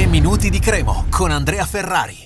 3 0.00 0.08
minuti 0.08 0.48
di 0.48 0.60
Cremo 0.60 1.04
con 1.10 1.30
Andrea 1.30 1.66
Ferrari. 1.66 2.16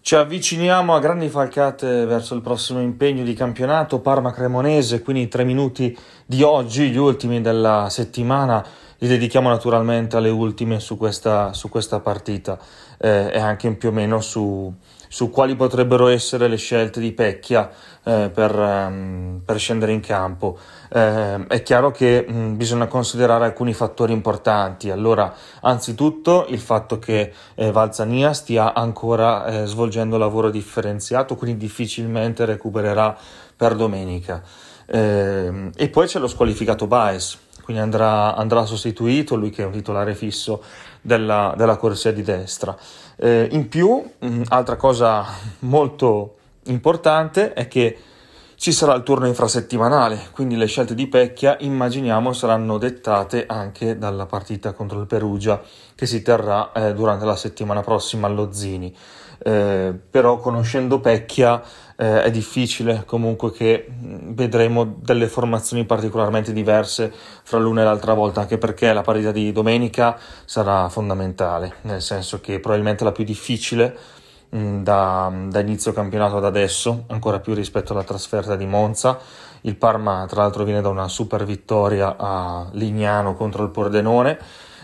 Ci 0.00 0.14
avviciniamo 0.14 0.94
a 0.94 1.00
grandi 1.00 1.28
falcate 1.28 2.06
verso 2.06 2.36
il 2.36 2.42
prossimo 2.42 2.80
impegno 2.80 3.24
di 3.24 3.34
campionato 3.34 3.98
Parma-Cremonese, 3.98 5.02
quindi 5.02 5.26
tre 5.26 5.42
minuti 5.42 5.98
di 6.24 6.42
oggi, 6.42 6.90
gli 6.90 6.96
ultimi 6.96 7.40
della 7.40 7.88
settimana, 7.90 8.64
li 8.98 9.08
dedichiamo 9.08 9.48
naturalmente 9.48 10.16
alle 10.16 10.30
ultime 10.30 10.80
su 10.80 10.96
questa, 10.96 11.52
su 11.52 11.68
questa 11.68 12.00
partita 12.00 12.58
eh, 12.98 13.30
e 13.32 13.38
anche 13.38 13.70
più 13.74 13.90
o 13.90 13.92
meno 13.92 14.20
su, 14.20 14.72
su 15.08 15.30
quali 15.30 15.54
potrebbero 15.54 16.08
essere 16.08 16.48
le 16.48 16.56
scelte 16.56 17.00
di 17.00 17.12
Pecchia 17.12 17.70
eh, 18.02 18.30
per, 18.32 18.54
um, 18.54 19.40
per, 19.44 19.58
scendere 19.58 19.92
in 19.92 20.00
campo. 20.00 20.58
Eh, 20.88 21.46
è 21.46 21.62
chiaro 21.62 21.90
che 21.90 22.24
mh, 22.26 22.34
mm, 22.34 22.56
bisogna 22.56 22.86
considerare 22.86 23.44
alcuni 23.44 23.74
fattori 23.74 24.12
importanti. 24.12 24.90
Allora, 24.90 25.34
anzitutto 25.60 26.46
il 26.48 26.60
fatto 26.60 26.98
che 26.98 27.32
eh, 27.54 27.70
Valzania 27.70 28.32
stia 28.32 28.72
ancora 28.72 29.46
eh, 29.46 29.66
svolgendo 29.66 30.16
lavoro 30.16 30.50
differenziato, 30.50 31.36
quindi 31.36 31.58
difficilmente 31.58 32.44
recupererà 32.44 33.16
per 33.56 33.74
domenica. 33.74 34.42
Ehm, 34.88 35.72
e 35.74 35.88
poi 35.88 36.06
c'è 36.06 36.20
lo 36.20 36.28
squalificato 36.28 36.86
Baez 36.86 37.38
quindi 37.66 37.82
andrà, 37.82 38.36
andrà, 38.36 38.64
sostituito 38.64 39.34
lui 39.34 39.50
che 39.50 39.64
è 39.64 39.66
un 39.66 39.72
titolare 39.72 40.14
fisso 40.14 40.62
della, 41.00 41.52
della 41.56 41.76
corsia 41.76 42.12
di 42.12 42.22
destra. 42.22 42.76
Eh, 43.16 43.48
in 43.50 43.68
più, 43.68 44.08
mh, 44.20 44.42
altra 44.50 44.76
cosa 44.76 45.26
molto 45.66 46.36
importante 46.66 47.54
è 47.54 47.66
che 47.66 47.98
ci 48.56 48.72
sarà 48.72 48.94
il 48.94 49.02
turno 49.02 49.26
infrasettimanale, 49.26 50.28
quindi 50.32 50.56
le 50.56 50.66
scelte 50.66 50.94
di 50.94 51.06
Pecchia 51.06 51.58
immaginiamo 51.60 52.32
saranno 52.32 52.78
dettate 52.78 53.44
anche 53.46 53.98
dalla 53.98 54.24
partita 54.24 54.72
contro 54.72 54.98
il 54.98 55.06
Perugia 55.06 55.60
che 55.94 56.06
si 56.06 56.22
terrà 56.22 56.72
eh, 56.72 56.94
durante 56.94 57.26
la 57.26 57.36
settimana 57.36 57.82
prossima 57.82 58.26
allo 58.26 58.52
Zini. 58.52 58.94
Eh, 59.38 59.94
però 60.10 60.38
conoscendo 60.38 60.98
Pecchia 60.98 61.62
eh, 61.96 62.22
è 62.22 62.30
difficile 62.30 63.02
comunque 63.04 63.52
che 63.52 63.86
mm, 63.90 64.32
vedremo 64.32 64.84
delle 65.00 65.28
formazioni 65.28 65.84
particolarmente 65.84 66.54
diverse 66.54 67.12
fra 67.42 67.58
l'una 67.58 67.82
e 67.82 67.84
l'altra 67.84 68.14
volta, 68.14 68.40
anche 68.40 68.56
perché 68.56 68.90
la 68.94 69.02
partita 69.02 69.32
di 69.32 69.52
domenica 69.52 70.18
sarà 70.46 70.88
fondamentale, 70.88 71.74
nel 71.82 72.00
senso 72.00 72.40
che 72.40 72.58
probabilmente 72.58 73.04
la 73.04 73.12
più 73.12 73.24
difficile 73.24 73.96
da, 74.48 75.32
da 75.48 75.60
inizio 75.60 75.92
campionato 75.92 76.36
ad 76.36 76.44
adesso, 76.44 77.04
ancora 77.08 77.40
più 77.40 77.54
rispetto 77.54 77.92
alla 77.92 78.04
trasferta 78.04 78.56
di 78.56 78.66
Monza. 78.66 79.18
Il 79.62 79.76
Parma, 79.76 80.26
tra 80.28 80.42
l'altro, 80.42 80.64
viene 80.64 80.80
da 80.80 80.88
una 80.88 81.08
super 81.08 81.44
vittoria 81.44 82.16
a 82.18 82.68
Lignano 82.72 83.34
contro 83.34 83.64
il 83.64 83.70
Pordenone. 83.70 84.38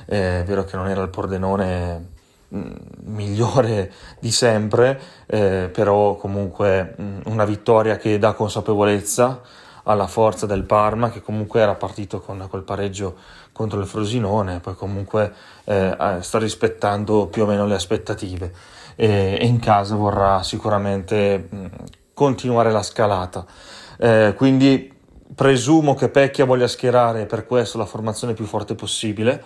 Eh, 0.07 0.41
è 0.41 0.45
vero 0.45 0.65
che 0.65 0.77
non 0.77 0.89
era 0.89 1.03
il 1.03 1.09
Pordenone 1.09 2.11
Mm, 2.55 2.71
migliore 3.05 3.91
di 4.21 4.31
sempre, 4.31 5.01
eh, 5.27 5.71
però 5.73 6.17
comunque 6.17 6.95
mm, 7.01 7.21
una 7.25 7.47
vittoria 7.47 7.97
che 7.97 8.19
dà 8.19 8.35
consapevolezza 8.35 9.41
alla 9.84 10.06
forza 10.06 10.47
del 10.47 10.62
Parma 10.64 11.11
che 11.11 11.22
comunque 11.22 11.61
era 11.61 11.75
partito 11.75 12.20
con 12.20 12.47
quel 12.48 12.62
pareggio 12.62 13.16
contro 13.52 13.80
il 13.80 13.86
Frosinone, 13.86 14.61
poi 14.61 14.75
comunque 14.75 15.33
eh, 15.64 16.19
sta 16.20 16.38
rispettando 16.38 17.27
più 17.27 17.42
o 17.42 17.47
meno 17.47 17.66
le 17.66 17.75
aspettative. 17.75 18.53
E, 18.94 19.38
e 19.41 19.47
in 19.47 19.58
casa 19.58 19.94
vorrà 19.94 20.42
sicuramente 20.42 21.48
continuare 22.14 22.70
la 22.70 22.83
scalata. 22.83 23.44
Eh, 23.98 24.34
quindi 24.36 24.92
presumo 25.34 25.94
che 25.94 26.08
Pecchia 26.08 26.44
voglia 26.44 26.69
schierare 26.69 27.27
per 27.27 27.47
questo 27.47 27.78
la 27.78 27.86
formazione 27.86 28.34
più 28.34 28.44
forte 28.44 28.75
possibile. 28.75 29.42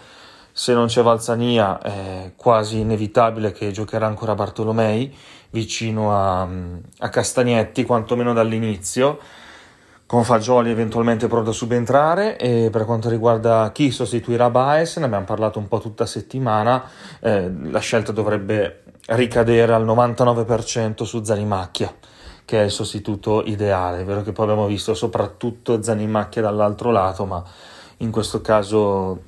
Se 0.52 0.72
non 0.72 0.86
c'è 0.86 1.02
Valzania 1.02 1.80
è 1.80 2.32
quasi 2.34 2.78
inevitabile 2.80 3.52
che 3.52 3.70
giocherà 3.70 4.06
ancora 4.06 4.34
Bartolomei 4.34 5.14
vicino 5.50 6.12
a, 6.12 6.48
a 6.98 7.08
Castagnetti, 7.08 7.84
quantomeno 7.84 8.32
dall'inizio, 8.32 9.18
con 10.06 10.22
Fagioli 10.22 10.70
eventualmente 10.70 11.26
pronto 11.26 11.50
a 11.50 11.52
subentrare 11.52 12.38
e 12.38 12.70
per 12.70 12.84
quanto 12.84 13.08
riguarda 13.08 13.72
chi 13.72 13.90
sostituirà 13.90 14.50
Baez, 14.50 14.96
ne 14.98 15.06
abbiamo 15.06 15.24
parlato 15.24 15.58
un 15.58 15.66
po' 15.66 15.80
tutta 15.80 16.06
settimana, 16.06 16.84
eh, 17.20 17.52
la 17.64 17.80
scelta 17.80 18.12
dovrebbe 18.12 18.84
ricadere 19.08 19.72
al 19.72 19.84
99% 19.84 21.02
su 21.02 21.22
Zanimacchia 21.24 21.92
che 22.44 22.60
è 22.60 22.64
il 22.64 22.70
sostituto 22.70 23.42
ideale, 23.44 24.02
è 24.02 24.04
vero 24.04 24.22
che 24.22 24.30
poi 24.30 24.44
abbiamo 24.44 24.66
visto 24.66 24.94
soprattutto 24.94 25.82
Zanimacchia 25.82 26.42
dall'altro 26.42 26.92
lato, 26.92 27.24
ma 27.24 27.42
in 27.98 28.12
questo 28.12 28.40
caso 28.40 29.20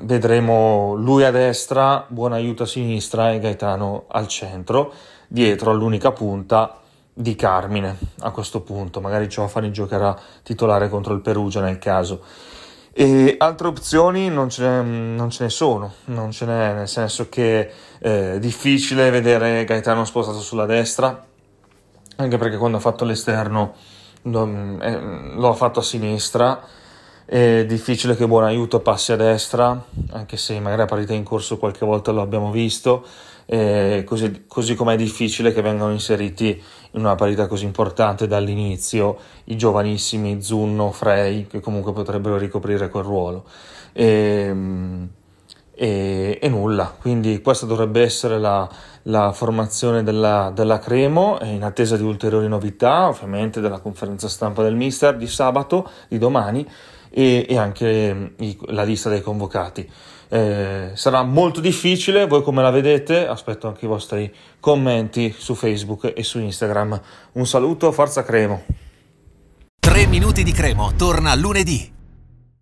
vedremo 0.00 0.94
lui 0.96 1.22
a 1.22 1.30
destra, 1.30 2.04
buon 2.08 2.32
aiuto 2.32 2.64
a 2.64 2.66
sinistra 2.66 3.30
e 3.30 3.38
Gaetano 3.38 4.06
al 4.08 4.26
centro, 4.26 4.92
dietro 5.28 5.70
all'unica 5.70 6.10
punta 6.10 6.79
di 7.20 7.36
Carmine 7.36 7.96
a 8.20 8.30
questo 8.30 8.62
punto, 8.62 9.00
magari 9.00 9.28
Ciofani 9.28 9.70
giocherà 9.70 10.18
titolare 10.42 10.88
contro 10.88 11.12
il 11.12 11.20
Perugia 11.20 11.60
nel 11.60 11.78
caso. 11.78 12.22
E 12.92 13.36
altre 13.38 13.68
opzioni 13.68 14.28
non 14.28 14.48
ce, 14.48 14.62
ne, 14.62 14.82
non 14.82 15.30
ce 15.30 15.44
ne 15.44 15.50
sono, 15.50 15.92
non 16.06 16.32
ce 16.32 16.46
n'è, 16.46 16.74
nel 16.74 16.88
senso 16.88 17.28
che 17.28 17.70
è 17.98 18.38
difficile 18.38 19.10
vedere 19.10 19.64
Gaetano 19.64 20.04
spostato 20.04 20.40
sulla 20.40 20.66
destra, 20.66 21.24
anche 22.16 22.36
perché 22.36 22.56
quando 22.56 22.78
ha 22.78 22.80
fatto 22.80 23.04
l'esterno 23.04 23.74
eh, 24.22 24.30
lo 24.30 25.48
ha 25.48 25.54
fatto 25.54 25.80
a 25.80 25.82
sinistra 25.82 26.60
è 27.30 27.64
difficile 27.64 28.16
che 28.16 28.26
buon 28.26 28.42
aiuto 28.42 28.80
passi 28.80 29.12
a 29.12 29.16
destra, 29.16 29.80
anche 30.10 30.36
se 30.36 30.58
magari 30.58 30.82
a 30.82 30.86
partita 30.86 31.12
in 31.12 31.22
corso 31.22 31.58
qualche 31.58 31.86
volta 31.86 32.10
lo 32.10 32.22
abbiamo 32.22 32.50
visto, 32.50 33.06
così, 34.04 34.46
così 34.48 34.74
come 34.74 34.94
è 34.94 34.96
difficile 34.96 35.52
che 35.52 35.62
vengano 35.62 35.92
inseriti 35.92 36.60
in 36.90 37.00
una 37.00 37.14
partita 37.14 37.46
così 37.46 37.66
importante 37.66 38.26
dall'inizio 38.26 39.16
i 39.44 39.56
giovanissimi 39.56 40.42
Zunno, 40.42 40.90
Frey, 40.90 41.46
che 41.46 41.60
comunque 41.60 41.92
potrebbero 41.92 42.36
ricoprire 42.36 42.88
quel 42.88 43.04
ruolo. 43.04 43.44
E, 43.92 44.52
e, 45.72 46.38
e 46.42 46.48
nulla, 46.48 46.92
quindi 47.00 47.40
questa 47.40 47.64
dovrebbe 47.64 48.02
essere 48.02 48.40
la, 48.40 48.68
la 49.04 49.30
formazione 49.30 50.02
della, 50.02 50.50
della, 50.52 50.80
Cremo 50.80 51.38
in 51.42 51.62
attesa 51.62 51.96
di 51.96 52.02
ulteriori 52.02 52.48
novità, 52.48 53.06
ovviamente 53.06 53.60
della 53.60 53.78
conferenza 53.78 54.28
stampa 54.28 54.64
del 54.64 54.74
mister 54.74 55.16
di 55.16 55.28
sabato, 55.28 55.88
di 56.08 56.18
domani 56.18 56.66
e, 57.10 57.46
e 57.48 57.56
anche 57.56 58.14
mm, 58.14 58.26
i, 58.38 58.58
la 58.66 58.84
lista 58.84 59.08
dei 59.08 59.20
convocati. 59.20 59.88
Eh, 60.28 60.90
sarà 60.94 61.22
molto 61.24 61.60
difficile, 61.60 62.26
voi 62.26 62.42
come 62.42 62.62
la 62.62 62.70
vedete? 62.70 63.26
Aspetto 63.26 63.66
anche 63.66 63.84
i 63.84 63.88
vostri 63.88 64.32
commenti 64.60 65.34
su 65.36 65.54
Facebook 65.54 66.12
e 66.14 66.22
su 66.22 66.38
Instagram. 66.38 67.00
Un 67.32 67.46
saluto, 67.46 67.90
forza 67.92 68.22
Cremo! 68.22 68.62
3 69.80 70.06
minuti 70.06 70.44
di 70.44 70.52
Cremo, 70.52 70.92
torna 70.96 71.34
lunedì. 71.34 71.99